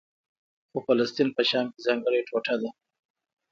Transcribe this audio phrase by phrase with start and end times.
[0.69, 2.69] خو فلسطین په شام کې ځانګړې ټوټه ده.